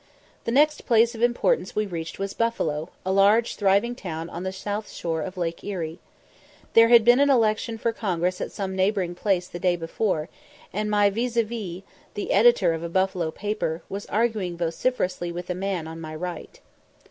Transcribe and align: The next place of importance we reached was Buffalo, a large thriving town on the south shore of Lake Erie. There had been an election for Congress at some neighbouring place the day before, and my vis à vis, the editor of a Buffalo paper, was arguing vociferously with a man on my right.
The 0.45 0.51
next 0.51 0.87
place 0.87 1.13
of 1.13 1.21
importance 1.21 1.75
we 1.75 1.85
reached 1.85 2.17
was 2.17 2.33
Buffalo, 2.33 2.89
a 3.05 3.11
large 3.11 3.55
thriving 3.55 3.93
town 3.93 4.31
on 4.31 4.41
the 4.41 4.51
south 4.51 4.89
shore 4.89 5.21
of 5.21 5.37
Lake 5.37 5.63
Erie. 5.63 5.99
There 6.73 6.87
had 6.87 7.05
been 7.05 7.19
an 7.19 7.29
election 7.29 7.77
for 7.77 7.91
Congress 7.93 8.41
at 8.41 8.51
some 8.51 8.75
neighbouring 8.75 9.13
place 9.13 9.47
the 9.47 9.59
day 9.59 9.75
before, 9.75 10.27
and 10.73 10.89
my 10.89 11.11
vis 11.11 11.35
à 11.35 11.45
vis, 11.45 11.83
the 12.15 12.31
editor 12.31 12.73
of 12.73 12.81
a 12.81 12.89
Buffalo 12.89 13.29
paper, 13.29 13.83
was 13.89 14.07
arguing 14.07 14.57
vociferously 14.57 15.31
with 15.31 15.51
a 15.51 15.53
man 15.53 15.87
on 15.87 16.01
my 16.01 16.15
right. 16.15 16.59